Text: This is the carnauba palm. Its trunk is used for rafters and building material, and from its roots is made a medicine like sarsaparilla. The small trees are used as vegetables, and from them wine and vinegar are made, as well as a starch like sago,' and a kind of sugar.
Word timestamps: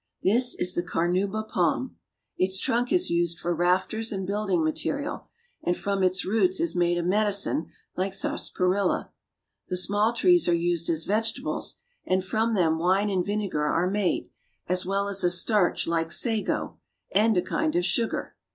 This 0.23 0.55
is 0.55 0.73
the 0.73 0.81
carnauba 0.81 1.43
palm. 1.43 1.95
Its 2.35 2.59
trunk 2.59 2.91
is 2.91 3.11
used 3.11 3.37
for 3.39 3.53
rafters 3.53 4.11
and 4.11 4.25
building 4.25 4.63
material, 4.63 5.27
and 5.63 5.77
from 5.77 6.01
its 6.01 6.25
roots 6.25 6.59
is 6.59 6.75
made 6.75 6.97
a 6.97 7.03
medicine 7.03 7.69
like 7.95 8.15
sarsaparilla. 8.15 9.11
The 9.67 9.77
small 9.77 10.11
trees 10.13 10.49
are 10.49 10.55
used 10.55 10.89
as 10.89 11.05
vegetables, 11.05 11.75
and 12.03 12.23
from 12.25 12.55
them 12.55 12.79
wine 12.79 13.11
and 13.11 13.23
vinegar 13.23 13.63
are 13.63 13.87
made, 13.87 14.31
as 14.67 14.87
well 14.87 15.07
as 15.07 15.23
a 15.23 15.29
starch 15.29 15.85
like 15.85 16.11
sago,' 16.11 16.79
and 17.11 17.37
a 17.37 17.41
kind 17.43 17.75
of 17.75 17.85
sugar. 17.85 18.33